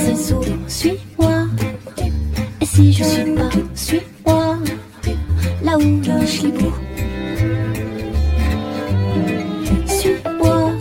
[0.00, 1.46] sais souvent, suis-moi.
[2.60, 4.56] Et si je suis pas, suis-moi,
[5.62, 6.72] là où le chibou.
[9.86, 10.72] Suis-moi,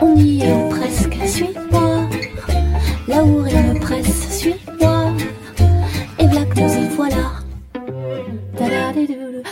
[0.00, 2.08] on y est presque, suis-moi,
[3.08, 5.12] là où rien ne presse, suis-moi.
[6.18, 7.32] Et voilà que nous y voilà.
[8.58, 9.42] Da-da-di-dou-dou.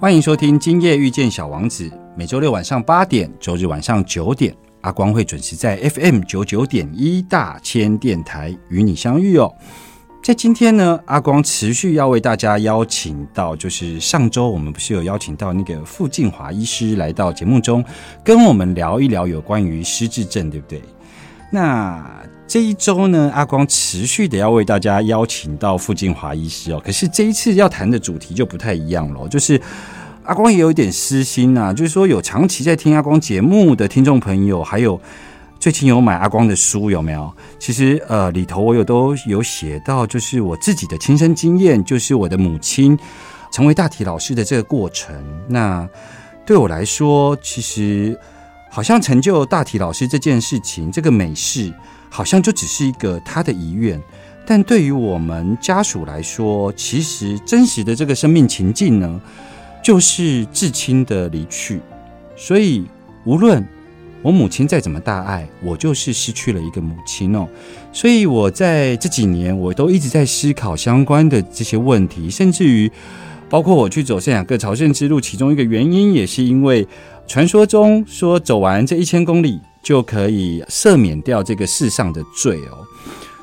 [0.00, 1.84] 欢迎收听《今夜遇见小王子》，
[2.17, 9.53] 每周六晚上八点，周日晚上九点，阿光会准时在 FM 九九点一大千电台与你相遇哦。
[10.23, 17.83] 在今天呢，阿光持续要为大家邀请到，就是上周我们不是有邀请到那个傅静华医师来到节目中，
[18.23, 20.81] 跟我们聊一聊有关于失智症，对不对？
[21.51, 26.81] 那这一周呢，阿光持续的要为大家邀请到傅静华医师哦。
[26.83, 29.61] 可是这一次要谈的主题就不太一样了，就是
[30.25, 34.99] 阿光也有一点私心呐、就是说有长期在听阿光节目的听众朋友，还有
[35.59, 37.31] 最近有买阿光的书有没有？
[37.59, 42.97] 其实呃里头我有都有写到，就是我自己的亲身经验，就是我的母亲
[43.51, 45.15] 成为大体老师的这个过程。
[45.47, 45.87] 那
[46.43, 48.19] 对我来说，其实
[48.71, 51.71] 好像成就大体老师这件事情，这个美事，
[52.09, 54.01] 好像就只是一个他的遗愿。
[54.47, 59.21] 但对于我们家属来说，其实真实的这个生命情境呢，
[59.85, 61.79] 就是至亲的离去。
[62.35, 62.83] 所以，
[63.23, 63.63] 无论
[64.23, 67.47] 我母亲再怎么大爱，我就是失去了一个母亲哦。
[67.93, 72.91] 所以我在这几年，我都一直在思考相关的这些问题，甚至于
[73.47, 76.87] 包括我去走圣雅各朝圣之路，其中一个原因也是因为
[77.27, 82.81] 传说中说走完这一千公里就可以赦免掉这个世上的罪哦。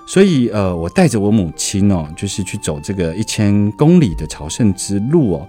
[0.09, 5.49] 所以呃，我带着我母亲哦，就是去走这个一千公里的朝圣之路哦。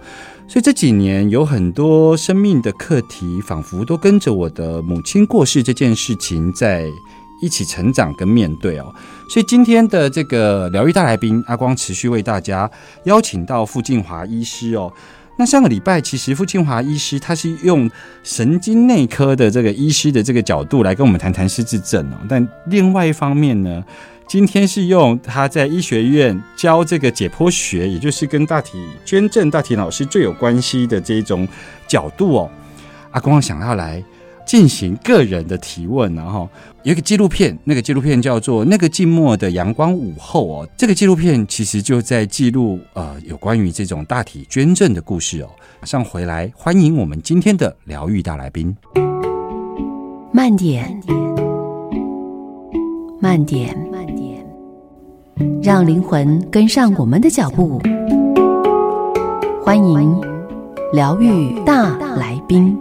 [0.53, 6.85] 所以这几年有很多生命的课题，仿佛都跟着我的母亲过世这件事情在
[7.41, 8.93] 一起成长跟面对哦。
[9.27, 12.69] 所以今天的这个疗愈大来宾，阿光持续为大家
[13.05, 14.93] 邀请到傅静华医师哦。
[15.39, 17.89] 那上个礼拜，其实傅清华医师他是用
[18.21, 22.17] 神经内科的这个医师的这个角度来跟我们谈谈失智症哦。
[22.29, 23.83] 但另外一方面呢，
[24.28, 31.47] 今天是用他在医学院教这个解剖学，也就是跟大体捐赠大体老师最有关系的这一种
[31.88, 32.50] 角度哦。
[33.12, 34.03] 阿光想要来
[34.44, 36.50] 进行个人的提问，然后
[36.81, 40.69] 有一个纪录片，那个纪录片叫做《那个静默的阳光午后》哦。
[40.75, 45.50] 这个纪录片其实就在记录呃有关于这种大体捐赠的故事哦。
[45.79, 48.75] 马上回来，欢迎我们今天的疗愈大来宾。
[50.33, 51.00] 慢点，
[53.23, 54.45] 慢点，慢点，
[55.63, 57.81] 让灵魂跟上我们的脚步。
[59.63, 60.22] 欢迎
[60.91, 62.78] 疗愈大来宾。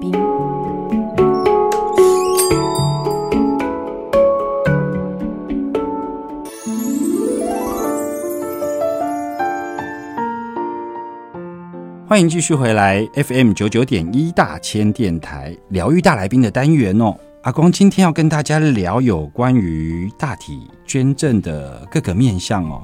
[12.08, 17.16] 欢迎继续回来 FM 九九点一大千电台疗愈大来宾的单元哦。
[17.42, 22.80] 阿光今天要跟大家聊有关于大体捐赠的各个面向哦。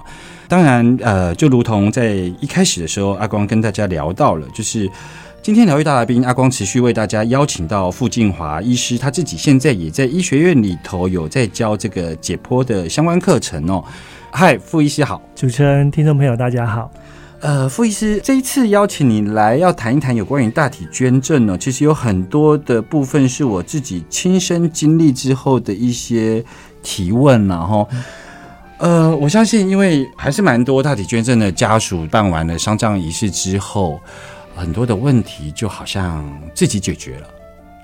[0.48, 4.90] 当然，呃，就如同在一开始的时候，阿光跟大家聊到了，就是
[5.40, 13.84] 今天疗愈大来宾，阿光持续为大家邀请到傅静华医师，他自己现在也在医学院里头有在教这个解剖的相关课程哦。
[14.32, 15.22] 嗨，傅医师好。
[15.36, 16.90] 主持人、听众朋友，大家好。
[17.40, 26.44] 呃，傅医师，这一次邀请你来要谈一谈有关于大体捐赠呢，其实有很多的部分是我自己亲身经历之后的一些
[26.82, 27.88] 提问然后。
[28.78, 34.00] 呃，我相信，因为还是蛮多大体捐赠的家属办完了丧葬仪式之后，
[34.54, 36.24] 很多的问题就好像
[36.54, 37.26] 自己解决了。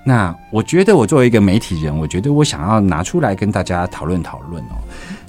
[0.05, 4.79] 那我觉得，我作为一个媒体人，我觉得我想要拿出来跟大家讨论讨论哦。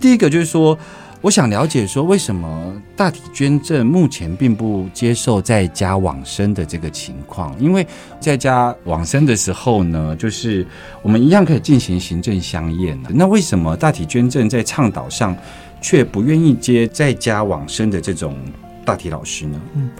[0.00, 0.78] 第一个就是说，
[1.26, 7.52] 我想了解说，为什么大体捐赠目前并不接受在家往生的这个情况？
[7.58, 7.84] 因为
[8.20, 10.64] 在家往生的时候呢，就是
[11.02, 13.10] 我们一样可以进行行政相验的。
[13.12, 15.36] 那为什么大体捐赠在倡导上
[15.80, 18.36] 却不愿意接在家往生的这种
[18.84, 19.60] 大体老师呢？
[19.74, 19.90] 嗯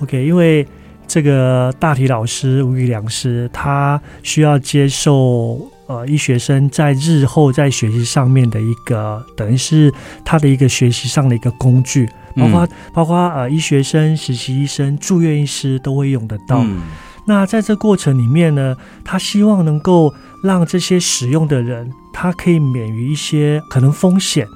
[0.00, 0.66] OK，因为
[1.06, 9.92] 这个大体老师吴宇良师，他需要接受呃医学生在日后在学习上面的一个，等于是
[10.24, 16.60] 他的一个学习上的一个工具，包括、包括呃医学生、实习医生、住院医师都会用得到。
[16.62, 16.82] 嗯
[17.28, 24.46] 那在这过程里面呢，他希望能够让这些使用的人，他可以免于一些可能风险。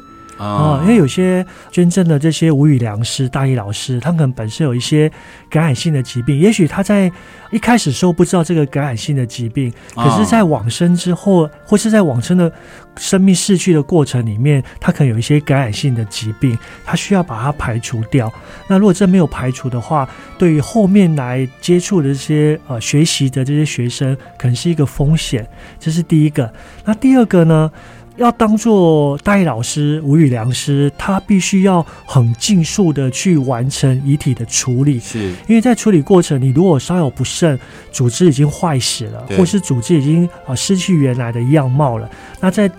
[0.41, 5.11] 啊、因为有些捐赠的这些无语良师、大一老师，他可能本身有一些
[5.51, 7.13] 感染性的疾病，也许他在
[7.51, 12.51] 一开始时候不知道这个感染性的疾病，可是，在往生之后，或是在往生的
[12.97, 16.57] 生命逝去的过程里面，他可能有一些感染性的疾病，
[16.87, 18.33] 他需要把它排除掉。
[18.67, 20.09] 那如果这没有排除的话，
[20.39, 25.47] 对于后面来接触的这些呃学习的这些学生，可能是一个风险。
[25.79, 26.51] 这是第一个。
[26.85, 27.71] 那第二个呢？
[28.20, 35.31] 要当做大一老师、无语良师，他必须要很尽速的去完成遗体的处理，是。
[35.49, 37.58] 因为在处理过程，你如果稍有不慎，
[37.90, 42.70] 组织已经坏死了，或是组织已经啊失去原来的样貌了，那在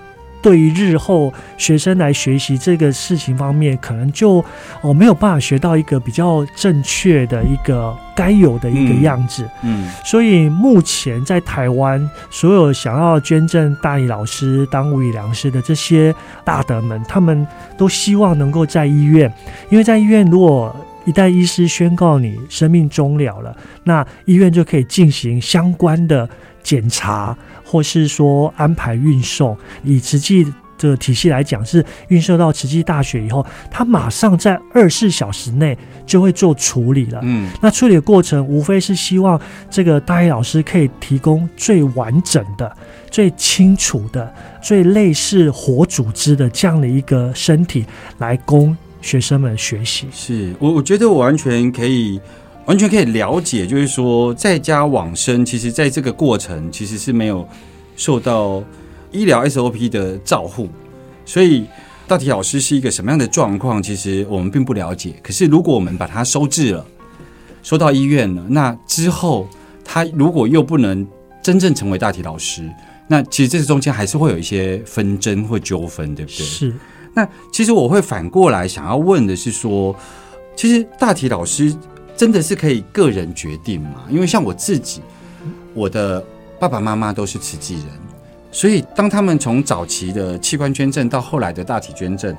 [0.42, 4.44] 对于日后学生来学习这个事情方面，可能就
[4.82, 9.48] 哦没有办法学到一个比较正确的一个该有的一个嗯样子。
[9.64, 17.46] 嗯所以目前在台湾，所有想要捐赠大理老师当无语良师的这些大德们，他们
[17.78, 19.32] 都希望能够在医院，
[19.70, 26.30] 因为在医院如果一旦医师宣告你生命终了了，那医院就可以进行相关的
[26.62, 27.36] 检查，
[27.72, 29.58] 或是说安排运送。
[29.82, 30.46] 以慈济
[30.78, 37.22] 的体系来讲，是运送到慈济大学以后，他马上在二十四小时内就会做处理了。
[37.24, 39.40] 嗯那处理的过程无非是希望
[39.70, 42.76] 这个大一老师可以提供最完整的、
[43.10, 47.86] 最清楚的、最类似活组织的这样的一个身体
[48.18, 50.08] 来供学生们学习。
[50.12, 52.20] 是我我觉得我完全可以。
[52.72, 57.46] 完全可以了解，就是说，在家往生，其实在这个过程其实是没有
[57.98, 58.64] 受到
[59.12, 60.70] 医疗 SOP 的照护，
[61.26, 61.66] 所以
[62.08, 65.16] 大体老师是一个什么样的状况，其实我们并不了解。
[65.22, 66.86] 可是如果我们把它收治了，
[67.62, 69.46] 收到医院了，那之后
[69.84, 71.06] 他如果又不能
[71.44, 72.70] 真正成为大体老师，
[73.06, 76.46] 那其实这中间还是会有一些纷争或纠纷，对不对？
[76.46, 76.74] 是，
[77.14, 79.94] 那其实我会反过来想要问的是说，
[80.56, 81.76] 其实大体老师
[82.22, 84.04] 真的是可以个人决定吗？
[84.08, 85.02] 因为像我自己，
[85.74, 86.24] 我的
[86.60, 87.86] 爸爸妈妈都是慈济人，
[88.52, 92.32] 所以当他们从早期的器官捐赠到后来的大体捐赠，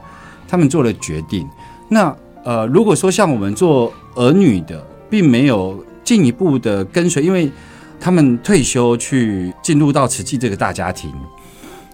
[0.46, 1.44] 他们做了决定。
[1.88, 4.80] 那呃，如果说像我们做儿女的，
[5.10, 7.50] 并没有进一步的跟随，因为
[7.98, 11.12] 他们退休去进入到慈济这个大家庭，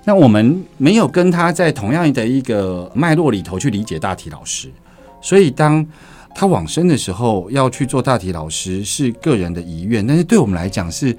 [0.04, 4.70] 那我们没有跟他在同样的一个脉络里头去理解大体老师，
[5.22, 5.86] 所以当
[6.34, 11.16] 他往生的时候要去做大体老师是个人的遗愿，但是对我们来讲是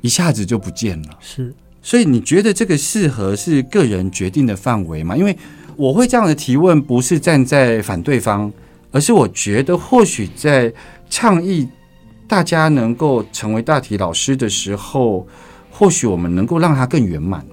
[0.00, 1.08] 一下子就不见了。
[1.20, 1.52] 是，
[1.82, 5.16] 所以你觉得这个适合是个人决定的范围吗？
[5.16, 5.36] 因为
[5.76, 8.52] 我会这样的提问，不是站在反对方，
[8.90, 10.72] 而是我觉得或许在
[11.10, 11.66] 倡议
[12.28, 15.26] 大家能够成为大体老师的时候，
[15.70, 17.44] 或许我们能够让他更圆满。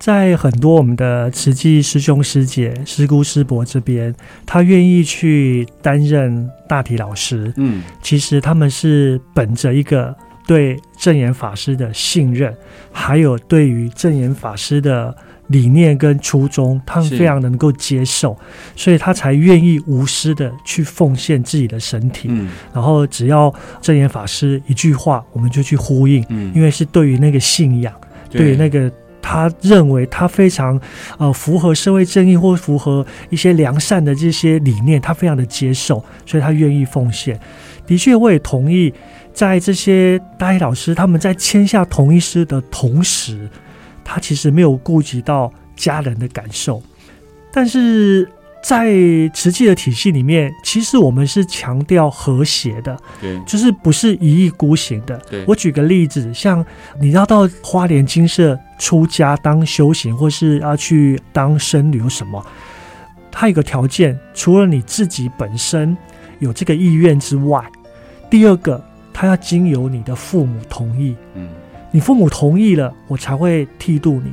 [0.00, 4.14] 在很多我们的慈济师兄师姐、师姑师伯这边，
[4.46, 12.56] 他愿意去担任大体老师，嗯其实他们是本着一个对正言法师的信任，
[12.90, 15.14] 还有对于正言法师的
[15.48, 18.34] 理念跟初衷，他们非常能够接受，
[18.74, 22.28] 所以他才愿意无私的去奉献自己的身体。
[22.30, 27.92] 嗯然后只要正言法师一句话，我们就去呼应，嗯因为是对于那个信仰，
[28.30, 28.90] 对于那个。
[29.22, 30.80] 他认为他非常
[31.18, 37.38] 呃符合社会正义或符合一些良善的这些理念，他非常的接受，所以他愿意奉献。
[37.86, 38.92] 的确，我也同意，
[39.32, 43.48] 在这些大一老师他们在签下同意书的同时，
[44.04, 46.82] 他其实没有顾及到家人的感受。
[47.52, 48.28] 但是
[48.62, 48.92] 在
[49.32, 55.16] 慈济的体系里面，其实我们是强调和谐的，对就是不是一意孤行的。
[55.30, 56.64] 对我举个例子，像
[57.00, 62.44] 你要到花莲金舍出家当修行，或是要去当僧侣，有什么？
[63.32, 65.96] 它有个条件，除了你自己本身
[66.38, 67.64] 有这个意愿之外，
[68.28, 71.16] 第二个，他要经由你的父母同意。
[71.34, 71.48] 嗯
[71.92, 74.30] 你父母同意了，我才会剃度你。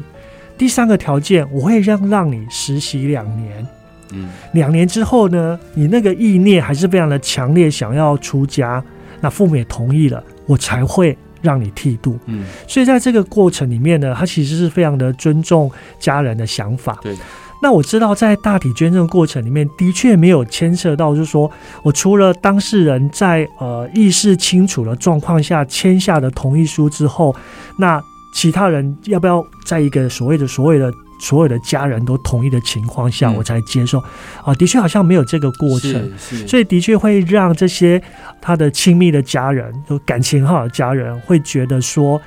[0.60, 3.66] 第三个条件，我会让让你实习两年。
[4.14, 8.84] 嗯两年之后呢，你那个意念还是非常的强烈，想要出家，
[9.22, 12.18] 那父母也同意了，我才会让你剃度。
[12.26, 16.98] 嗯所以在这个过程里面呢，他其实是非常的尊重家人的想法。
[17.02, 17.16] 对。
[17.60, 21.50] 那我知道在大体捐赠过程里面，的确没有牵涉到，就是说
[21.82, 27.36] 我除了当事人在呃意识清楚的状况下签下的同意书之后，
[27.80, 28.00] 那
[28.32, 34.00] 其他人要不要在一个所谓的所谓的所有的家人都同意的情况下，嗯我才接受？
[34.44, 36.12] 啊，的确好像没有这个过程。
[36.48, 38.02] 所以的确会让这些
[38.42, 42.22] 他的亲密的家人，就感情好的家人，会觉得说，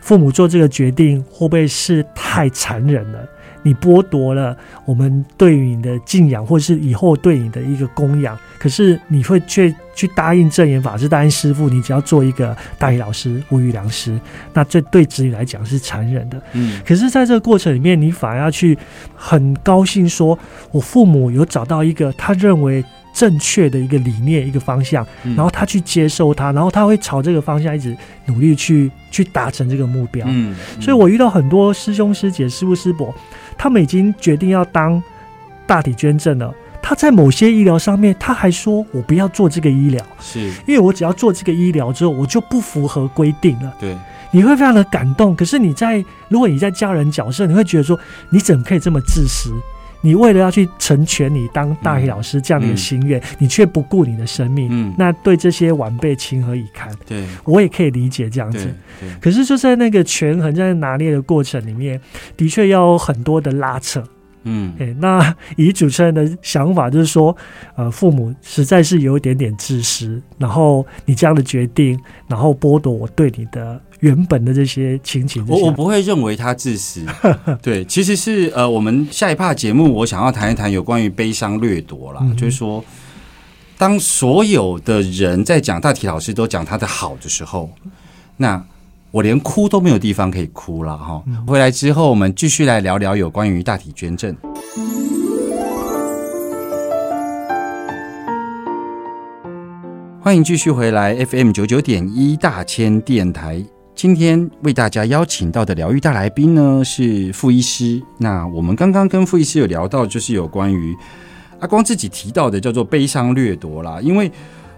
[0.00, 3.28] 父母做这个决定会不会是太残忍了？
[3.68, 4.56] 你剥夺了
[4.86, 14.18] 我们对于你的敬仰，或是以后对你的一个供养，可是你会却去答应正言法师，答应师傅，你只要做一个大理老师、无语良师，
[14.54, 16.40] 那这对子女来讲是残忍的。
[16.54, 18.78] 嗯可是，在这个过程里面，你反而要去
[19.14, 20.38] 很高兴说，
[20.70, 22.82] 我父母有找到一个他认为
[23.12, 27.94] 正确的一个理念、一个方向，嗯然后他去接受它，然后他会朝这个方向一直
[28.26, 30.24] 努力去去达成这个目标。
[30.28, 33.12] 嗯，所以我遇到很多师兄师姐、师傅师伯，
[33.58, 35.02] 他们已经决定要当
[35.66, 36.54] 大体捐赠了。
[36.80, 43.74] 他在某些医疗上面，他还说我不要做这个医疗，是因为我只要做这个医疗之后，我就不符合规定了。
[43.78, 43.94] 对，
[44.30, 45.36] 你会非常的感动。
[45.36, 47.98] 可是你在如果你在家人角色，你会觉得说，
[48.30, 49.50] 你怎么可以这么自私？
[50.00, 56.90] 你为了要去成全你当大学老师这样的心愿，你却不顾你的生命，嗯那对这些晚辈情何以堪？
[57.06, 58.72] 对我也可以理解这样子。
[59.20, 62.00] 可是就在那个权衡在拿捏的过程里面，
[62.36, 64.02] 的确要有很多的拉扯。
[64.44, 67.36] 嗯诶，那以主持人的想法就是说，
[67.74, 75.54] 呃，父母实在是有一点点自私，然后你这样的决定，然后剥夺我对你的原本的这些亲情景。
[75.54, 77.04] 我我不会认为他自私，
[77.60, 82.84] 对，其实是呃，我们下一趴节目我想要谈一谈有关于悲伤掠夺啦，嗯就是说，
[83.76, 87.70] 当所有的人在讲大体老师都讲他的好的时候，
[88.36, 88.64] 那
[89.10, 91.22] 我连哭都没有地方可以哭了哈。
[91.46, 94.36] 回来之后，我们继续来聊聊有关于大体捐赠。
[100.20, 103.64] 欢迎继续回来 FM 九九点一大千电台。
[103.98, 108.00] 今天为大家邀请到的疗愈大来宾呢是傅医师。
[108.18, 110.96] 那我们刚刚跟傅医师有聊到，就是有关于
[111.58, 113.98] 阿光自己提到的叫做悲伤掠夺啦。
[114.00, 114.30] 因为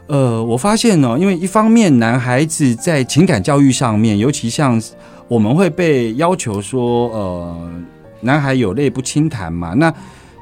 [0.06, 4.80] 呃，我发现呢，因为一方面男孩子在情感教育上面，尤其像
[5.28, 7.70] 我们会被要求说，呃，
[8.22, 9.92] 男孩有泪不轻弹嘛，那。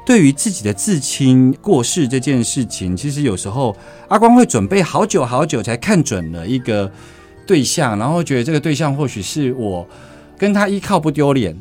[0.05, 3.75] 对于自己的至亲过世这件事情，其实有时候
[4.07, 6.91] 阿光会准备好久好久才看准了一个
[7.49, 9.83] 对象，然后觉得这个对象或许是我
[10.37, 11.55] 跟他依靠不丢脸，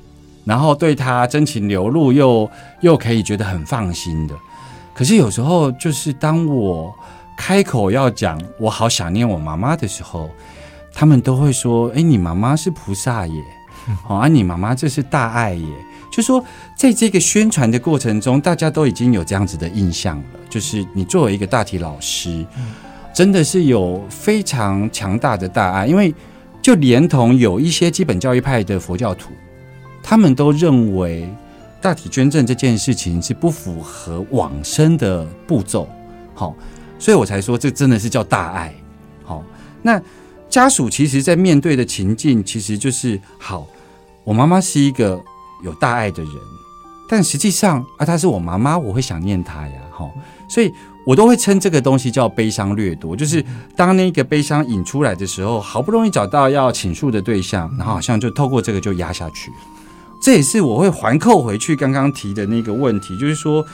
[0.44, 2.50] 然后对他真情流露又
[2.82, 4.34] 又可以觉得很放心的。
[4.92, 6.94] 可是有时候就是当我
[7.38, 10.28] 开口要讲我好想念我妈妈的时候，
[10.92, 13.42] 他们都会说：“哎，你妈妈是菩萨耶，
[14.06, 15.66] 哦，啊，你妈妈这是大爱耶。”
[16.12, 16.44] 就说
[16.76, 22.44] 在这个宣传的过程中，大家都已经有这样子的印象了，就是你作为一个大体老师，
[23.18, 26.14] 真的是有非常强大的大爱，因为
[26.62, 29.32] 就连同有一些基本教育派的佛教徒，
[30.00, 31.28] 他们都认为
[31.80, 35.88] 大体捐赠这件事情是不符合往生的步骤，
[36.32, 36.54] 好，
[36.96, 38.72] 所以我才说这真的是叫大爱。
[39.24, 39.42] 好，
[39.82, 40.00] 那
[40.48, 43.66] 家属其实在面对的情境，其实就是好，
[44.22, 45.20] 我妈妈是一个
[45.64, 46.32] 有大爱的人，
[47.08, 50.10] 但实际上啊，她是我妈妈，我会想念她呀，哈，
[50.48, 50.72] 所以
[51.04, 59.50] 我都会称这个东西叫悲伤掠夺，就是当那个悲伤引出来的时候，好不容易找到要倾诉的对象，然后好像就透过这个就压下去。
[60.22, 63.64] 这也是我会环扣回去刚刚提的那个问题，就是说，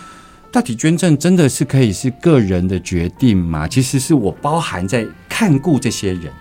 [0.52, 3.66] 到底捐赠真的是可以是个人的决定吗？
[3.66, 6.32] 其实是我包含在看顾这些人。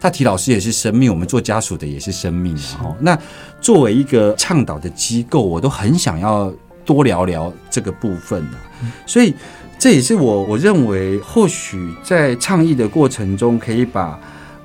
[0.00, 2.80] 大体老师也是生命，我们做家属的也是生命啊。
[2.82, 3.18] 哦，那
[3.60, 6.52] 作为一个倡导的机构，我都很想要
[6.86, 8.56] 多聊聊这个部分啊。
[9.04, 9.34] 所以
[9.78, 14.18] 这也是我我认为，或许在倡议的过程中，可以把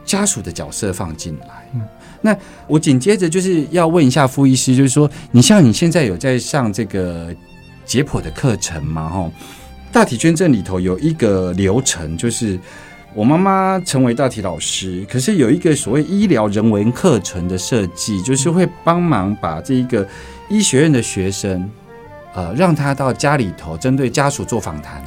[0.05, 1.69] 家属的角色放进来。
[2.21, 2.37] 那
[2.67, 7.33] 我紧接着就是要问一下傅医师，就是说，你像你现在有在上这个
[7.83, 9.09] 解剖的课程吗？
[9.09, 9.31] 哈，
[9.91, 12.59] 大体捐赠里头有一个流程，就是
[13.15, 20.07] 我妈妈成为大体老师，可是有一个所谓医疗人文课程的设计，就是会帮忙把这一个
[20.47, 21.67] 医学院的学生，
[22.33, 25.03] 呃，让他到家里头针对家属做访谈。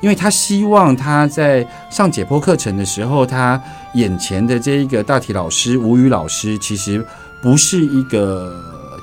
[0.00, 3.62] 因为他希望他在上解剖课程的时候，他
[3.94, 7.04] 眼前的这一个大体老师吴宇老师，其实
[7.40, 8.52] 不是一个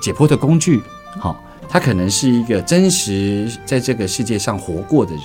[0.01, 0.83] 解剖的工具，
[1.17, 5.23] 好，他可能是一个真实在这个世界上活过的人，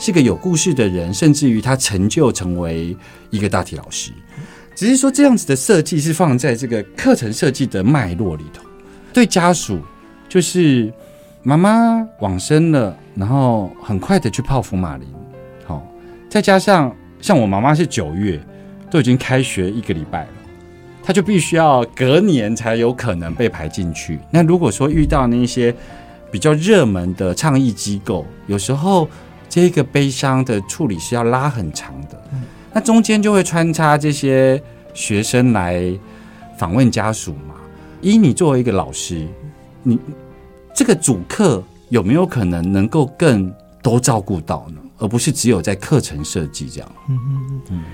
[0.00, 2.96] 是个有故事的人，甚至于他成就成为
[3.30, 4.10] 一个大体老师。
[4.74, 8.60] 只是说这样子的设计是放在这个课程设计的脉络里头，
[9.12, 9.80] 对家属
[10.28, 10.92] 就是
[11.46, 15.06] 妈妈往生了，然后很快的去泡福马林，
[15.64, 15.80] 好、
[16.28, 18.40] 再加上像我妈妈是九月，
[18.90, 20.28] 都已经开学一个礼拜了，
[21.04, 24.18] 她就必须要隔年才有可能被排进去。
[24.28, 25.72] 那如果说遇到那些
[26.32, 29.08] 比较热门的倡议机构，有时候
[29.48, 32.20] 这个悲伤的处理是要拉很长的，
[32.72, 34.60] 那中间就会穿插这些
[34.94, 35.96] 学生来
[36.58, 37.54] 访问家属嘛。
[38.00, 39.28] 依你作为一个老师，
[39.84, 39.96] 你
[40.76, 43.50] 这个主课有没有可能能够更
[43.82, 44.80] 多照顾到呢？
[44.98, 46.92] 而不是只有在课程设计这样。
[47.08, 47.84] 嗯嗯嗯。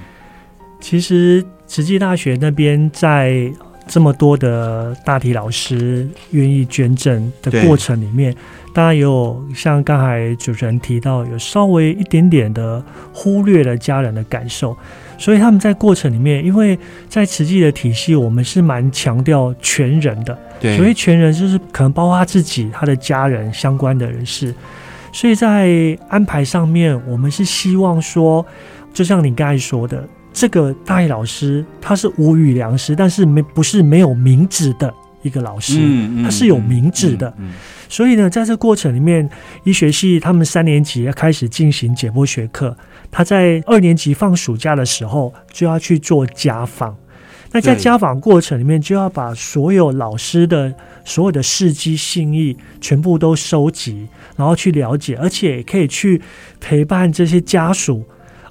[0.81, 3.53] 其实慈济大学那边在
[3.93, 8.35] 这么多的大体老师愿意捐赠的过程里面，
[8.73, 12.83] 当然也有像刚才主持人提到，有稍微一点点的
[13.13, 14.75] 忽略了家人的感受，
[15.19, 20.75] 所以他们在过程里面，因为在慈济的体系，我们是蛮强调全人的，对。
[20.79, 24.55] 所谓全人就是可能包括他自己、他的家人相关的人士，
[25.13, 25.69] 所以在
[26.09, 28.43] 安排上面，我们是希望说，
[28.95, 37.33] 就像你刚才说的，这个大一老师他是无语良师，但是没不是没有名字的一个老师，嗯他是有名字的。
[37.39, 37.53] 嗯
[37.89, 39.29] 所以呢，在这过程里面，
[39.65, 42.75] 医学系他们三年级要开始进行解剖学课，
[43.11, 46.97] 他在二年级放暑假的时候就要去做家访。
[47.51, 50.75] 那在家访过程里面，就要把所有老师的
[51.05, 56.19] 所有的事迹、信义全部都收集，然后去了解，而且也可以去
[56.61, 58.03] 陪伴这些家属。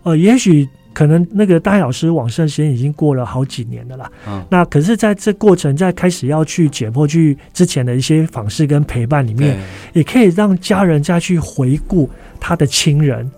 [0.04, 4.12] 呃，也许可能那个大老师往生时间已经过了好几年了啦。
[4.28, 9.58] 嗯那可是在这过程，在开始要去解剖去之前的一些访视跟陪伴里面，
[9.94, 13.30] 也可以让家人再去回顾他的亲人。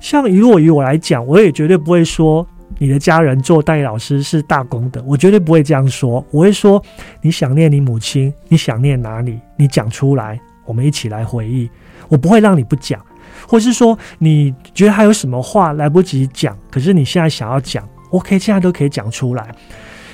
[0.00, 2.46] 像以我以我来讲，我也绝对不会说
[2.78, 6.24] 你的家人做代理老师是大功德，我绝对不会这样说。
[6.30, 6.82] 我会说
[7.22, 11.70] 你想念你母亲，你想念哪里，你讲出来，我们一起来回忆。
[12.08, 13.00] 我不会让你不讲，
[13.46, 19.48] 或是说你觉得还有什么话来不及讲，可是你现在想要讲，OK，现在都可以讲出来。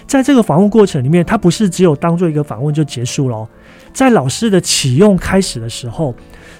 [0.07, 3.49] 在这个访问过程里面，它不是只有当做一个访问就结束了。
[3.93, 6.13] 在老师的启用开始的时候，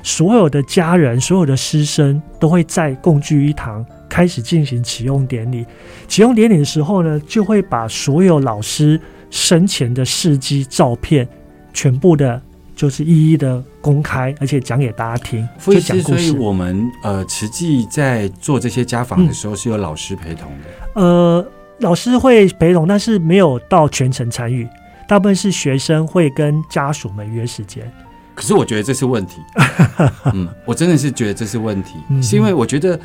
[0.05, 5.67] 所有的家人、所有的师生都会在共聚一堂，开始进行启用典礼。
[6.07, 11.29] 启用典礼的时候呢，就会把所有老师生前的事迹、照片，
[11.73, 12.41] 全部的，
[12.81, 16.17] 就是一一的公开，而且讲给大家听，傅医师，就讲。
[16.17, 21.03] 所以我们呃，实际在做这些家访的时候是有老师陪同的。
[21.03, 21.47] 呃，
[21.81, 24.67] 老师会陪同，但是没有到全程参与，
[25.07, 27.85] 大部分是学生会跟家属们约时间。
[28.35, 29.43] 可是我觉得这是问题，
[30.33, 32.99] 嗯，我真的是觉得这是问题，嗯是因为我觉得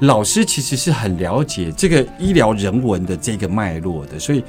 [0.00, 4.42] 老师其实是很了解这个医疗人文的这个脉络的，所以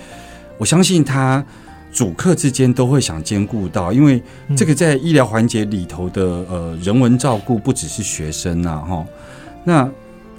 [0.57, 1.45] 我相信他
[1.93, 4.57] 主客之间都会想兼顾到，因为嗯。
[4.57, 9.05] 这个在医疗环节里头的呃人文照顾不只是学生啊，哈，
[9.63, 9.89] 那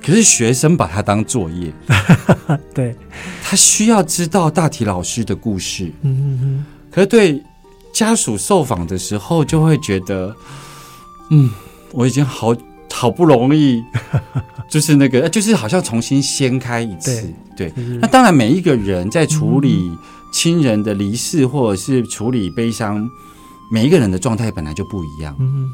[0.05, 1.73] 可是学生把它当作业，
[2.75, 2.95] 对，
[3.43, 7.43] 他需要知道大体老师的故事，嗯嗯嗯，可是对
[7.93, 10.35] 家属受访的时候，就会觉得，
[11.31, 11.49] 嗯，
[11.93, 12.55] 我已经好
[12.93, 13.83] 好不容易，
[14.69, 17.33] 就是那个，就是好像重新掀开一次。
[17.57, 17.99] 对，就是。
[18.01, 19.91] 那当然，每一个人在处理
[20.35, 23.09] 亲人的离世，或者是处理悲伤，
[23.71, 25.35] 每一个人的状态本来就不一样。
[25.39, 25.73] 嗯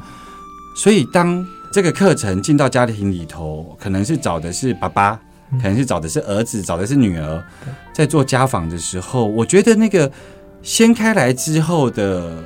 [0.73, 5.19] 所以，当这个课程进到家庭里头，可能是找的是爸爸，
[5.51, 7.43] 嗯可能是找的是儿子，找的是女儿，
[7.91, 10.09] 在做家访的时候，我觉得那个
[10.61, 12.41] 掀开来之后的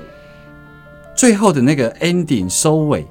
[1.15, 3.05] 最后的那个 ending 收尾，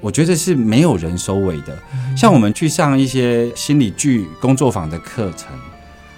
[0.00, 1.76] 我觉得是没有人收尾的。
[2.16, 5.48] 像我们去上一些心理剧工作坊的课程，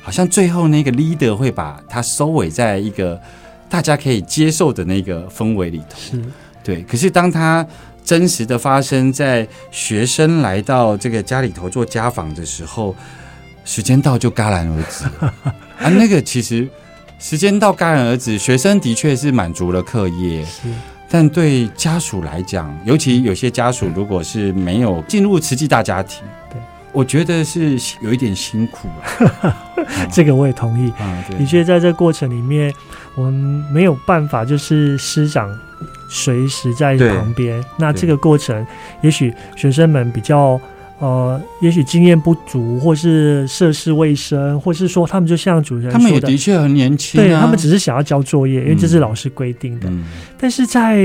[0.06, 3.20] 好像最后那个 leader 会把它收尾在一个
[3.68, 5.98] 大家可以接受的那个氛围里头。
[5.98, 6.22] 是
[6.62, 7.66] 对，可是当他
[8.04, 12.94] 真实的发生在学生来到这个家里头做家访的时候，
[13.64, 15.34] 时间到就戛然而止了
[15.82, 15.88] 啊。
[15.88, 16.68] 那个其实
[17.18, 20.68] 时间到戛然而止，学生的确是满足了课业，是，
[21.10, 26.45] 但对家属来讲，尤其有些家属如果是没有进入慈济大家庭，对，
[26.96, 29.54] 我觉得是有一点辛苦了。
[30.10, 30.90] 这个我也同意。
[30.92, 32.72] 啊，对，的确，在这过程里面，
[33.14, 33.34] 我们
[33.70, 35.46] 没有办法，就是师长
[36.08, 37.62] 随时在旁边。
[37.76, 38.66] 那对这个过程，
[39.02, 40.58] 也许学生们比较
[40.98, 46.36] 呃，也许经验不足，或是涉世未深，或是说他们就像主持人他们也说的的。
[46.38, 49.90] 确很年轻、啊，对他们只是想要交作业，因为这是嗯老师规定的。
[49.90, 50.04] 嗯
[50.38, 50.96] 但是在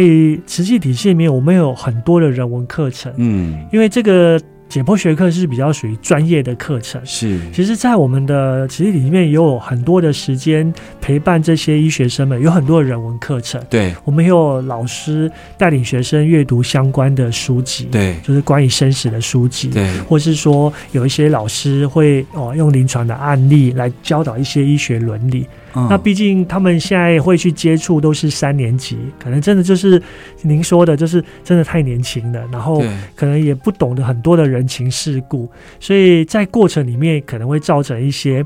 [0.48, 4.40] 实际体系里面，我们有很多的人文课程，嗯因为这个
[4.72, 7.02] 解剖学课是比较属于专业的课程。
[7.06, 13.62] 是其实，在我们的其实里面也有很多的时间陪伴这些医学生们，有很多的人文课程。
[13.70, 19.68] 对我们也有老师带领学生阅读相关的书籍，，对就是关于生死的书籍。
[19.68, 25.46] 对或是说有一些老师会哦用临床的案例来教导一些医学伦理。
[25.74, 30.02] 嗯那毕竟他们现在会去接触都是三年级，可能真的就是
[30.42, 32.84] 您说的，就是真的太年轻了，然后
[33.16, 38.46] 可能也不懂得很多的人情世故，所以在过程里面可能会造成一些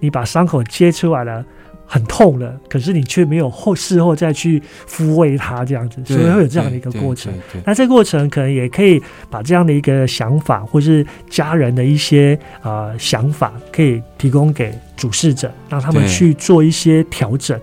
[0.00, 1.44] 你把伤口揭出来了。
[1.92, 7.32] 很痛了，可是你却没有后事后再去抚慰它，这样子，所以会有这样的一个过程。。
[7.66, 17.60] 那这个过程可能也可以把这样的一个想法，或是家人的一些呃想法，可以提供给主事者，让他们去做一些调整，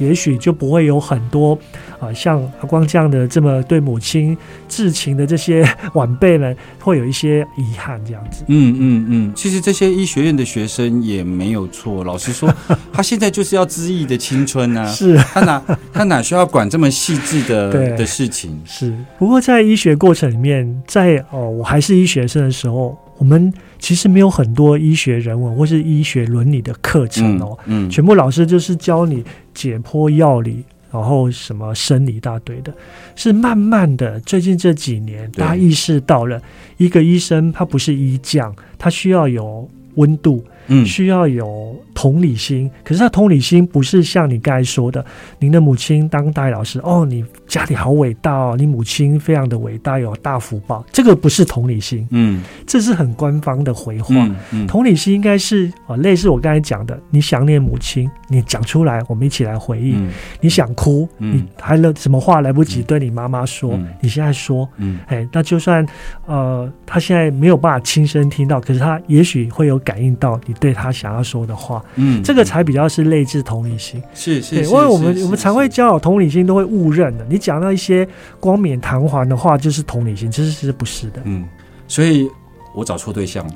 [0.00, 1.52] 也许就不会有很多
[2.00, 4.36] 啊、呃像阿光这样的这么对母亲
[4.68, 8.42] 至情的这些 晚辈们，会有一些遗憾这样子。
[8.48, 12.02] 嗯嗯嗯，其实这些医学院的学生也没有错。
[12.02, 12.52] 老实说，
[12.92, 18.60] 他现在就是要恣意的青春啊，是他哪他哪需要管这么细致的 的事情？
[18.64, 27.56] 是，不过在医学过程里面，在哦我还是医学生的时候，我们其实没有很多医学人文或是医学伦理的课程哦。
[27.66, 32.72] 嗯全部老师就是教你解剖药理，然后什么生理一大堆的，
[33.14, 36.40] 是慢慢的，最近这几年大家意识到了，
[36.78, 42.70] 一个医生他不是医匠，他需要有温度，嗯需要有同理心。
[42.82, 45.04] 可是他同理心不是像你刚才说的，
[45.38, 52.40] 您的母亲当大学老师，哦，你家里好伟大哦，你母亲非常的伟大，有大福报，这个不是同理心，嗯。
[52.64, 54.14] 这是很官方的回话。
[54.14, 54.66] 嗯嗯。
[54.68, 59.94] 同理心应该是啊，类似我刚才讲的，你想念母亲，你讲出来，我们一起来回忆。
[59.96, 60.10] 嗯。
[60.40, 61.38] 你想哭，嗯。
[61.38, 63.88] 你还来什么话来不及对你妈妈说，嗯。
[64.00, 65.00] 你现在说，嗯。
[65.08, 65.84] 哎，那就算
[66.26, 74.00] 呃，他现在没有办法亲身听到，可是他也许会有感应到你对他想要说的话，嗯这个才比较是类似同理心。
[74.00, 77.26] 对，是是是，因为我们我们常会教导同理心，都会误认的。
[77.28, 78.06] 你讲到一些
[78.38, 81.22] 光冕堂皇的话，就是同理心，其实是不是的。
[81.24, 81.44] 嗯，
[81.88, 82.28] 所以
[82.74, 83.54] 我找错对象了。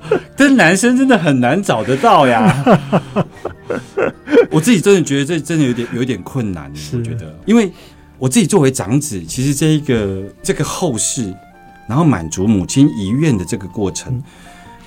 [0.36, 2.64] 但男生真的很难找得到呀。
[4.50, 7.70] 我自己真的觉得这真的有点有点困难，我觉得，因为
[8.18, 11.32] 我自己作为长子，其实这一个这个后事，
[11.88, 14.22] 然后满足母亲遗愿的这个过程，嗯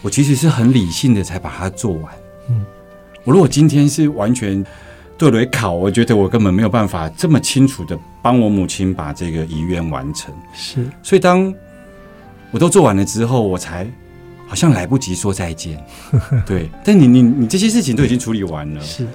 [0.01, 2.13] 我其实是很理性的才把它做完。
[2.47, 2.63] 嗯，
[3.23, 4.63] 我如果今天是完全
[5.17, 10.33] 对雷考，我觉得我根本没有办法这么清楚的帮我母亲把这个遗愿完成。
[10.53, 11.53] 是，所以当
[12.51, 13.87] 我都做完了之后，我才
[14.45, 15.81] 好像来不及说再见。
[16.45, 18.81] 对，但你你你这些事情都已经处理完了。
[18.81, 19.07] 是，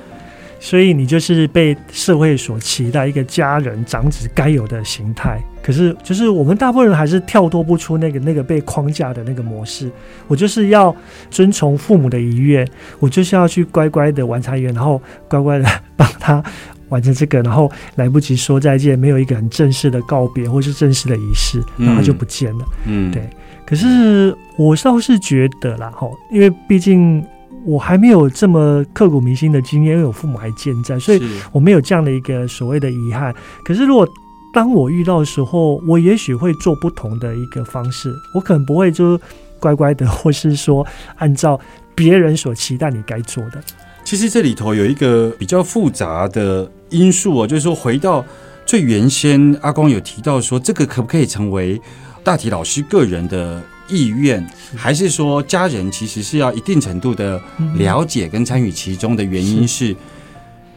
[0.60, 5.42] 所以你就是被社会所期待一个家人长子该有的形态。
[5.62, 9.90] 可是，就是我们大部分人还是跳脱不出那个那个被框架的那个模式。
[10.28, 10.94] 我就是要
[11.30, 12.66] 遵从父母的遗愿，
[12.98, 16.42] 我就是要去乖乖的完成遗愿，然后乖乖的帮他
[16.88, 22.64] 完成这个，然后来不及说再见，没有一个很正式的告别或是正式的仪式，然后就不见了。
[22.86, 23.28] 嗯，对
[23.66, 27.24] 可是我倒是觉得啦，吼，因为毕竟
[27.64, 33.34] 我还没有这么刻骨铭心的经验，因为我父母还健在，所以我没有这样的一个所谓的遗憾。
[33.64, 34.08] 可是如果
[34.52, 39.20] 当我遇到的时候，我也许会做不同的一个方式，我可能不会就
[39.60, 41.60] 乖乖的，或是说按照
[41.94, 43.62] 别人所期待你该做的。
[44.02, 48.24] 其实这里头有一个比较复杂的因素哦，就是说回到
[48.66, 51.80] 最原先，阿光有提到说，这个可不可以成为
[52.24, 54.44] 大体老师个人的意愿，
[54.76, 59.94] 还是说家人其实是要一定程度的嗯了解跟参与其中的原因是，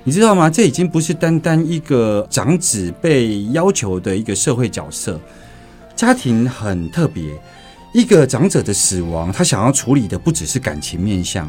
[0.04, 0.49] 你知道吗？
[0.49, 5.19] 这已经不是单单一个长子被要求的一个社会角色，
[5.95, 7.23] 家庭很特别。
[7.93, 11.47] 一个长者的死亡，他想要处理的不只是感情面相，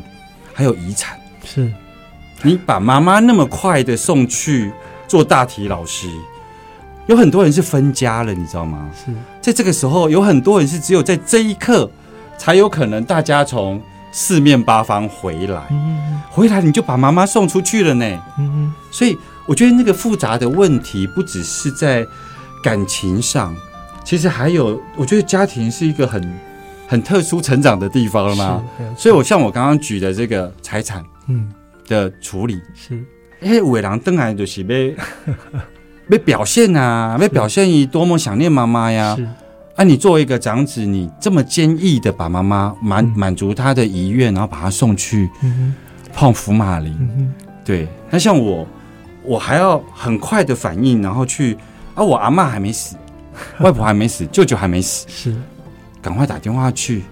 [0.53, 1.19] 还有遗产。
[1.43, 1.73] 是
[2.43, 4.71] 你把妈妈那么快的送去
[5.09, 6.07] 做大体老师，
[7.07, 8.91] 有很多人是分家了，你知道吗？
[8.95, 9.13] 是。
[9.41, 11.91] 在这个时候，有很多人是只有在这一刻，
[12.39, 18.23] 才有可能大家从四面八方回来，嗯回来你就把妈妈送出去了呢。
[18.39, 22.07] 嗯所以我觉得那个复杂的问题不只是在
[22.63, 23.55] 感情上，
[24.05, 26.39] 其实还有，我觉得家庭是一个很
[26.89, 28.65] 很特殊成长的地方了是嘛。
[28.79, 28.99] 没有错。
[28.99, 31.53] 所以，我像我刚刚举的这个财产嗯。
[31.87, 33.05] 的处理，是。
[33.41, 34.69] 嘿，伟人登来就是要
[36.09, 39.15] 要表现啊，要表现你多么想念妈妈呀。
[39.17, 39.27] 是。
[39.77, 43.13] 啊，你作为一个长子，你这么坚毅的把妈妈满嗯。
[43.17, 45.75] 满足她的遗愿，然后把她送去嗯
[46.13, 46.93] 碰福马林。
[46.93, 47.09] 哼。
[47.19, 48.67] 嗯对，那像我，
[49.23, 51.57] 我还要很快的反应，然后去
[51.95, 52.95] 啊，我阿嬷还没死，
[53.61, 55.35] 外婆还没死，舅舅还没死，是。
[56.03, 57.03] 赶快打电话去，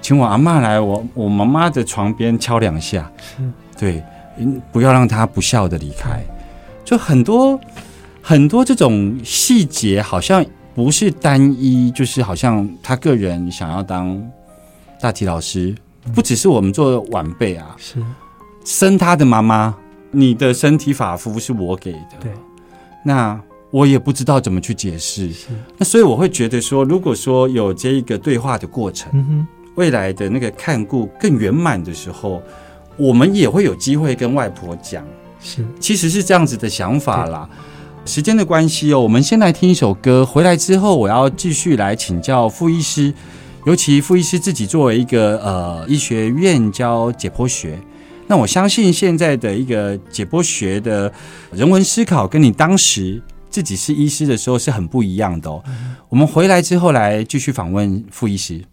[0.00, 3.42] 请我阿嬷来我我妈妈的床边敲两下，是。
[3.78, 4.02] 对，
[4.38, 6.24] 嗯不要让她不孝的离开。
[6.84, 7.60] 就很多
[8.28, 14.22] 很多这种细节，好像不是单一，就是好像他个人想要当
[15.00, 15.74] 大体老师，
[16.14, 18.04] 不只是我们做晚辈啊，是，
[18.66, 19.74] 生他的妈妈，
[20.10, 22.30] 你的身体发肤是我给的，对，
[23.02, 25.32] 那我也不知道怎么去解释。
[25.32, 25.46] 是，
[25.78, 32.42] 那所以我会觉得说，如果说有这一个对话的过程，未来的那个看顾更圆满的时候，
[32.98, 35.02] 我们也会有机会跟外婆讲，
[35.40, 37.48] 是，其实是这样子的想法啦。
[38.08, 43.12] 时间的关系哦，我们先来听一首歌，回来之后我要继续来请教傅医师，
[43.66, 47.78] 尤其傅医师自己作为一个呃医学院教解剖学。
[48.26, 51.12] 那我相信现在的一个解剖学的
[51.52, 55.62] 人文思考，跟你当时自己是医师的时候是很不一样的哦。
[56.08, 58.64] 我们回来之后来继续访问傅医师。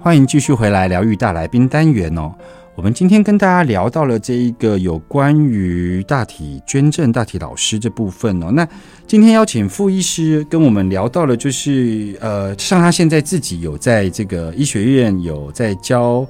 [0.00, 2.32] 欢迎继续回来疗愈大来宾单元哦。
[2.76, 8.50] 我们今天跟大家聊到了这一个有关于大体捐赠、大体老师这部分哦。
[8.52, 8.68] 那
[9.06, 16.26] 今天邀请傅医师跟我们聊到了，就是呃，像他现在自己有在这个医学院有在教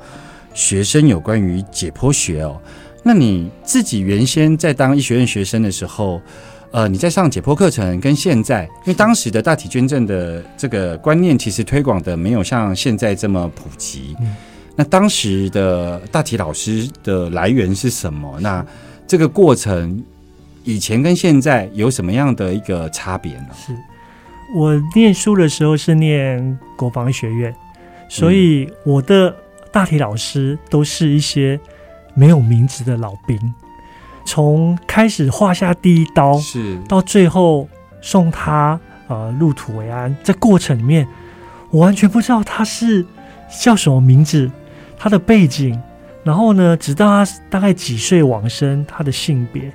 [0.55, 2.57] 学生有关于解剖学哦。
[3.03, 6.23] 那你自己原先在当医学院学生的时候，
[6.71, 14.15] 呃，你在上解剖课程跟现在，因为当时的大体捐赠的这个观念其实推广的没有像现在这么普及。
[14.77, 18.39] 那当时的大体老师的来源是什么？
[18.41, 18.65] 那
[19.07, 20.05] 这个过程
[20.65, 23.49] 以前跟现在有什么样的一个差别呢？
[23.55, 23.75] 是
[24.55, 27.55] 我念书的时候是念国防学院，
[28.09, 29.35] 所以我的
[29.73, 31.59] 大体老师都是一些
[32.15, 33.39] 没有名字的老兵，
[34.25, 37.69] 从开始画下第一刀是到最后
[38.01, 41.09] 送他呃入土为安，这过程里面
[41.71, 43.05] 我完全不知道他是
[43.61, 44.51] 叫什么名字，
[44.99, 45.79] 他的背景，
[46.25, 49.73] 然后呢，直到他大概几岁往生，他的性别，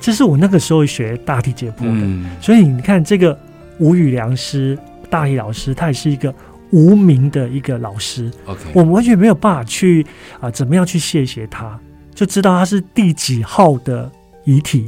[0.00, 1.90] 这是我那个时候学大体解剖的。
[1.90, 3.38] 嗯所以你看，这个
[3.78, 4.78] 吴语良师
[5.10, 6.32] 大体老师，他也是一个
[6.70, 10.06] 无名的一个老师，，OK，我们完全没有办法去
[10.40, 11.78] 啊、怎么样去谢谢他，
[12.14, 14.10] 就知道他是第几号的
[14.44, 14.86] 遗体，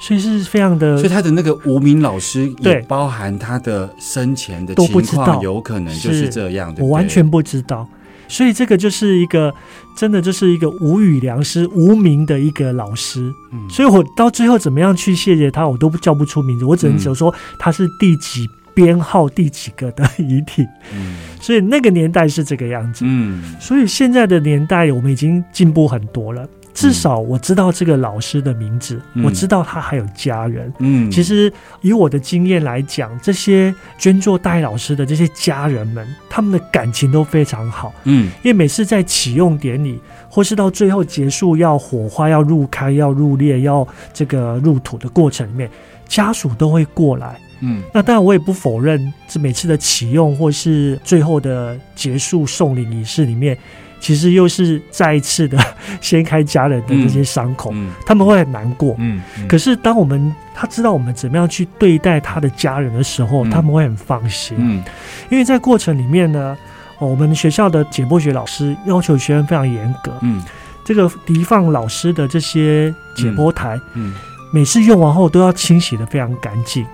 [0.00, 6.82] 所以是非常的所以他的那个无名老师也对包含他的生前的情况，有可能就是是这样的。
[6.82, 7.86] 我完全不知道。
[8.28, 9.54] 所以这个就是一个
[9.96, 20.66] 真的就是一个无语良师、无名的一个老师，嗯所以我到最后怎么样去谢谢他，我都不叫不出名字，我只能嗯只说他是第几编号、 第几个的遗体。
[20.94, 23.04] 嗯所以那个年代是这个样子。
[23.06, 26.48] 嗯所以现在的年代，我们已经进步很多了。
[26.74, 30.72] 至少我知道这个老师的名字，嗯我知道他还有家人。
[30.78, 37.92] 嗯，其实以我的经验来讲，这些捐助代老师的这些家人们，他们的感情都非常好。
[38.04, 45.70] 嗯因为每次在启用典礼，或是到最后结束要火化、要入开、要入列、要这个入土的过程里面，
[46.08, 47.38] 家属都会过来。
[47.64, 53.56] 嗯那当然，我也不否认，这每次的启用或是最后的结束送礼仪式里面，
[54.02, 55.56] 其实又是再一次的
[56.02, 57.92] 掀开家人的这些伤口，嗯。
[58.04, 58.96] 他们会很难过。
[58.98, 63.50] 嗯，可是当我们他知道我们怎么样去对待他的家人的时候，嗯。
[63.50, 64.82] 他们会很放心，嗯。
[65.30, 66.58] 因为在过程里面呢，
[66.98, 70.42] 哦我们学校的解剖学老师要求学生非常严格，嗯。
[70.84, 74.12] 这个敌放老师的这些解剖台，嗯。
[74.52, 76.84] 每次用完后都要清洗的非常干净，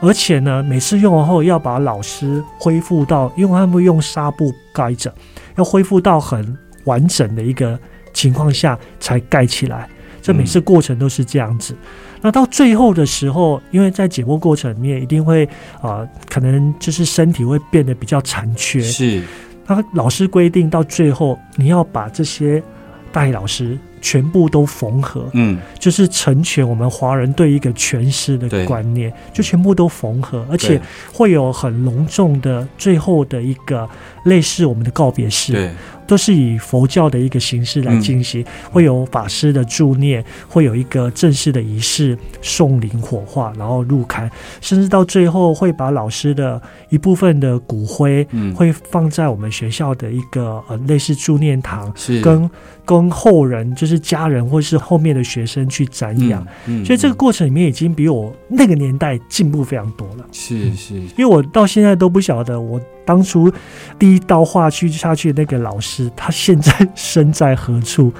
[0.00, 5.12] 而且呢，每次用完后要把老师恢复到，因为他们会用纱布盖着，
[5.56, 7.78] 要恢复到很完整的一个
[8.12, 9.88] 情况下才盖起来。
[10.20, 11.74] 这每次过程都是这样子。
[12.20, 15.44] 那到最后的时候，因为在解剖过程里面一定会
[15.80, 18.80] 啊、呃可能就是身体会变得比较残缺。
[18.80, 19.20] 是
[19.66, 22.62] 那老师规定到最后，你要把这些
[23.10, 25.58] 代老师全部都缝合，嗯。
[25.78, 30.78] 就是成全我们华人对一个全尸的观念，就全部都缝合，而且
[31.10, 33.88] 会有很隆重的最后的一个
[34.26, 35.70] 类似我们的告别式，对。
[36.04, 44.28] 都是以佛教的一个形式来进行，会有法师的助念，会有一个正式的仪式送灵火化，然后入龛，
[44.60, 46.60] 甚至到最后会把老师的
[46.90, 48.26] 一部分的骨灰。
[48.32, 48.52] 嗯。
[48.54, 52.20] 会放在我们学校的一个呃类似助念堂，是。
[52.20, 52.50] 跟
[52.84, 56.46] 跟后人，就是家人或是后面的学生去瞻仰。
[56.66, 60.26] 嗯，嗯所以这个过程里面已经比我那个年代进步非常多了。
[60.32, 63.52] 是是因为我到现在都不晓得，我当初
[63.98, 68.12] 第一刀划去下去的那个老师，他现在身在何处，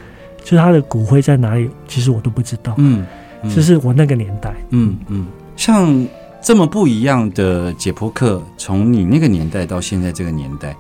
[0.42, 2.74] 就是他的骨灰在哪里，其实我都不知道。
[2.78, 3.04] 嗯，
[3.42, 4.54] 嗯这是我那个年代。
[4.70, 6.06] 嗯嗯，像
[6.42, 10.74] 这么不一样的解剖课，从你那个年代到现在这个年代，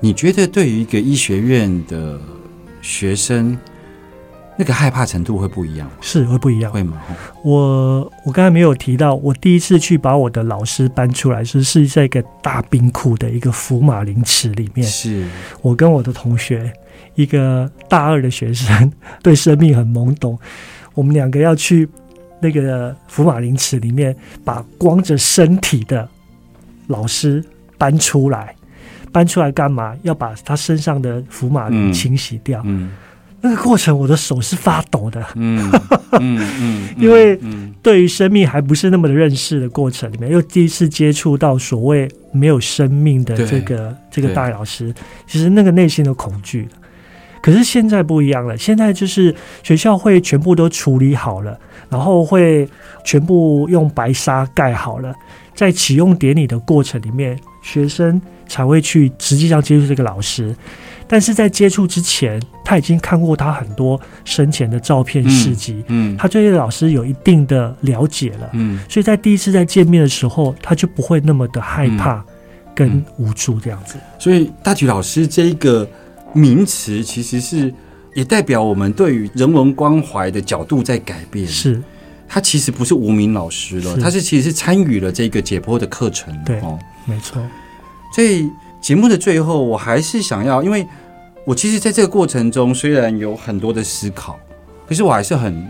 [0.00, 2.18] 你觉得对于一个医学院的
[2.82, 3.56] 学生，
[4.58, 5.94] 那个害怕程度会不一样吗？
[6.00, 6.72] 是会不一样。
[6.72, 7.00] 会吗？
[7.44, 15.26] 我我刚才没有提到，我第一次去把我的老师搬出来是是在一个大冰库的一个福马林池里面，是，
[15.60, 16.72] 我跟我的同学，
[17.14, 18.90] 一个大二的学生，
[19.22, 20.38] 对生命很懵懂，
[20.94, 21.86] 我们两个要去
[22.40, 26.08] 那个福马林池里面，把光着身体的
[26.86, 27.44] 老师
[27.76, 28.54] 搬出来，
[29.12, 29.94] 搬出来干嘛？
[30.02, 32.62] 要把他身上的福马清洗掉。
[32.64, 32.90] 嗯
[33.46, 35.24] 那个过程，我的手是发抖的。
[35.34, 35.70] 嗯
[36.20, 44.92] 嗯嗯，因为嗯对于生命还不是那么的认识的过程里面，又第一次接触到所谓没有生命的这个这个大老师，
[45.26, 46.68] 其实那个内心的恐惧。
[47.42, 49.32] 可是现在不一样了，现在就是
[49.62, 51.56] 学校会全部都处理好了，
[51.88, 52.68] 然后会
[53.04, 55.14] 全部用白纱盖好了，
[55.54, 60.56] 在启用典礼的过程里面，学生才会去实际上接触这个老师。
[61.08, 68.80] 但是在接触之前，他已经看过他很多生前的照片事迹，嗯他对这个老师有一定的了解了，嗯。
[68.88, 72.24] 所以在第一次在见面的时候，他就不会那么的害怕
[72.74, 73.04] 跟嗯。
[73.18, 73.96] 无助这样子。
[74.18, 75.88] 所以大菊老师这一个
[76.32, 77.72] 名词，其实是
[78.14, 81.46] 也代表我们对于人文关怀的角度在改变。
[81.46, 81.82] 是。
[82.28, 84.00] 他其实不是无名老师了，是。
[84.00, 86.36] 他是其实是参与了这个解剖的课程。
[86.44, 87.40] 对哦，没错，
[88.12, 88.50] 所以
[88.86, 90.86] 节目的最后，我还是想要，因为
[91.44, 94.38] 我其实在这个过程中虽然有很多的思考，
[94.86, 95.66] 可是我还是很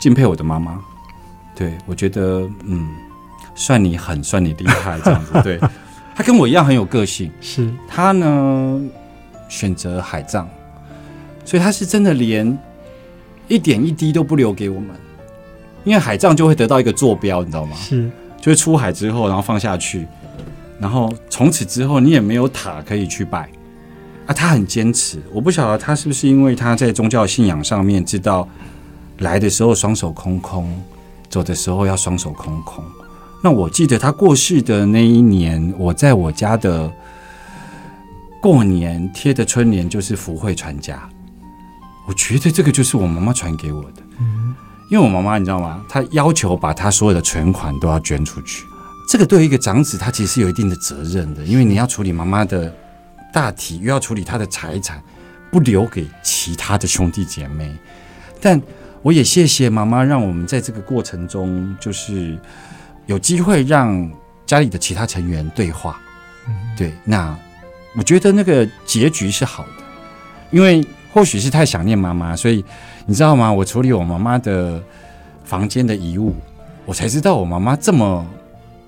[0.00, 0.76] 敬佩我的妈妈。
[1.54, 2.88] 对我觉得，嗯，
[3.54, 5.40] 算你狠，算你厉害，这样子。
[5.44, 5.60] 对，
[6.16, 7.30] 她跟我一样很有个性。
[7.40, 8.82] 是她呢
[9.48, 10.48] 选择海葬，
[11.44, 12.58] 所以她是真的连
[13.46, 14.88] 一点一滴都不留给我们，
[15.84, 17.76] 因为海葬就会得到一个坐标，你知道吗？
[17.76, 20.08] 是就会出海之后，然后放下去，
[20.82, 23.48] 然后从此之后你也没有塔可以去拜
[24.26, 24.34] 啊。
[24.34, 28.48] 他很坚持，我不晓得他是不是因为他在宗教信仰上面知道
[29.18, 30.68] 来的时候双手空空，
[31.30, 32.84] 走的时候要双手空空。
[33.44, 36.92] 那我记得他过世的那一年，我在我家的
[38.40, 41.08] 过年贴的春联就是福慧传家，
[42.08, 44.02] 我觉得这个就是我妈妈传给我的。
[44.18, 44.54] 嗯
[44.90, 45.82] 因为我妈妈你知道吗？
[45.88, 48.66] 她要求把她所有的存款都要捐出去。
[49.12, 52.74] 这个对于一个长子，他其实是有一定的责任的，因为你要处理妈妈的
[53.30, 55.02] 大体，又要处理他的财产，
[55.50, 57.70] 不留给其他的兄弟姐妹。
[58.40, 58.58] 但
[59.02, 62.38] 我也谢谢妈妈，让我们在这个过程中，就是
[63.04, 64.10] 有机会让
[64.46, 66.00] 家里的其他成员对话。
[66.74, 67.38] 对，那
[67.94, 69.84] 我觉得那个结局是好的，
[70.50, 72.64] 因为或许是太想念妈妈，所以
[73.04, 73.52] 你知道吗？
[73.52, 74.82] 我处理我妈妈的
[75.44, 76.34] 房间的遗物，
[76.86, 78.26] 我才知道我妈妈这么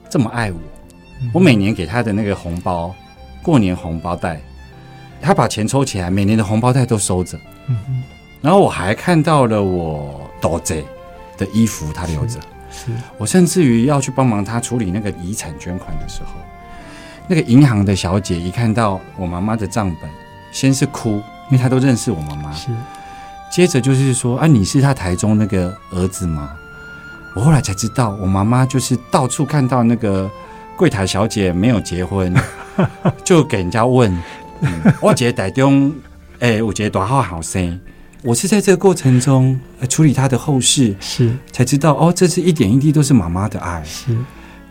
[0.09, 0.59] 这么爱我。
[1.33, 2.95] 我每年给他的那个红包，
[3.43, 4.41] 过年红包袋，
[5.21, 7.39] 他把钱抽起来，每年的红包袋都收着。
[7.67, 8.03] 嗯哼
[8.43, 10.85] 然后我还看到了我多贼
[11.39, 12.39] 的衣服，他留着。
[12.71, 16.33] 是我甚至于要去帮忙他处理那个遗产捐款的时候，
[17.27, 20.11] 那个银行的小姐一看到我妈妈的账本，
[20.53, 22.53] 先是哭，因为她都认识我妈妈。
[22.53, 22.69] 是
[23.51, 26.55] 接着就是说啊，你是他台中那个儿子吗？
[27.35, 30.31] 我后来才知道，我妈妈就是到处看到那个
[30.77, 32.33] 柜台小姐没有结婚，
[33.25, 34.17] 就给人家问，
[34.61, 35.93] 嗯、 我姐台中，
[36.39, 37.81] 哎、我觉得多好好生。
[38.23, 43.83] 我是在这个过程中、呃处理她的后事，是才知道哦，这是一点一滴都是妈妈的爱。
[43.85, 44.17] 是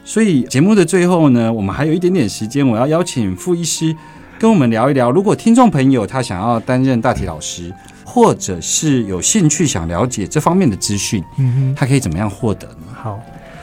[0.06, 3.95] 所以节目的最后呢，我们还有一点点时间，我要邀请傅医师
[4.39, 7.71] 跟我们聊一聊，如果听众朋友他想要担任大体老师，
[8.13, 11.76] 或者是有兴趣想了解这方面的资讯，嗯哼。
[11.76, 12.93] 他可以怎么样获得呢？
[12.93, 13.19] 好，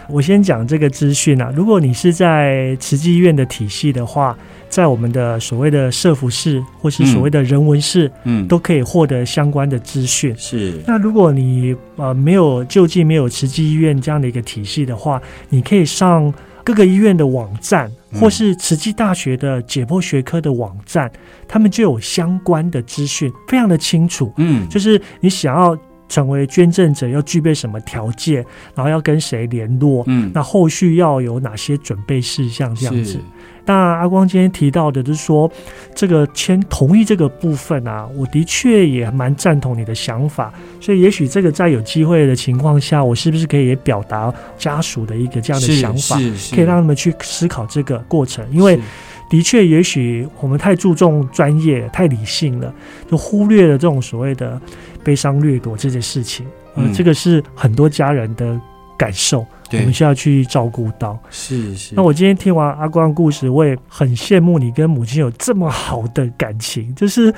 [0.08, 1.52] 我先讲这个资讯啊。
[1.54, 4.36] 如果你是在慈济医院的体系的话，
[4.68, 10.34] 在我们的所谓的社服室或是所谓的人文室，嗯，都可以获得相关的资讯。
[10.36, 16.34] 是那如果你呃没有就近没有慈济医院这样的一个体系的话，你可以上
[16.70, 21.10] 各个医院的网站，嗯或是慈济大学的解剖学科的网站，
[21.48, 24.32] 他们就有相关的资讯，非常的清楚。
[24.36, 25.76] 嗯，就是你想要
[26.10, 28.44] 成为捐赠者，要具备什么条件，
[28.74, 30.30] 然后要跟谁联络，嗯。
[30.34, 33.18] 那后续要有哪些准备事项这样子。
[33.66, 35.48] 那阿光今天提到的，就是说
[35.94, 46.16] 这个签同意这个部分啊，我的确也蛮赞同你的想法，所以也许这个在有机会的情况下，我是不是可以也表达家属的一个这样的想法，
[46.52, 48.82] 可以让他们去思考这个过程，因为是
[49.30, 52.74] 的确，也许我们太注重专业、太理性了，
[53.08, 54.60] 就忽略了这种所谓的
[55.04, 56.44] 悲伤掠夺这件事情。
[56.74, 58.60] 呃，嗯这个是很多家人的
[58.98, 61.18] 感受，我们需要去照顾到。
[61.30, 61.94] 是是。
[61.94, 67.32] 那我今天听完阿光的故事，我也很羡慕你跟母亲有这么好的感情，就是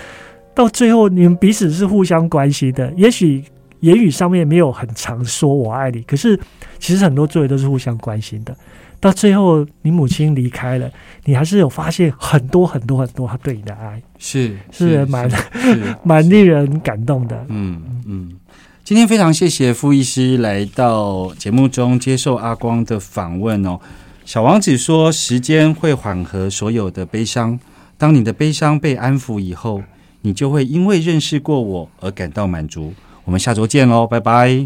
[0.55, 2.93] 到最后你们彼此是互相关心的。
[2.97, 3.45] 也许
[3.81, 6.39] 言语上面没有很常说我爱你，可是
[6.79, 8.57] 其实很多作为都是互相关心的。
[9.03, 10.89] 到最后你母亲离开了，
[11.25, 15.37] 你还是有发现很多很多很多他对你的爱，是是蛮是
[16.05, 17.45] 蛮令人感动的。
[17.49, 18.33] 嗯嗯。
[18.85, 23.81] 今天非常谢谢傅医师来到节目中接受阿光的访问哦。
[24.25, 27.59] 小王子说：“时间会缓和所有的悲伤，
[27.99, 29.83] 当你的悲伤被安抚以后，
[30.21, 32.95] 你就会因为认识过我而感到满足。”
[33.25, 34.65] 我们下周见喽，拜拜。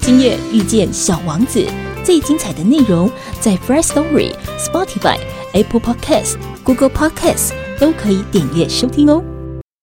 [0.00, 1.64] 今夜遇见小王子，
[2.04, 5.18] 最精彩的内容在 f r e s h Story、Spotify、
[5.52, 9.37] Apple Podcasts、Google Podcasts 都可以点阅收听哦。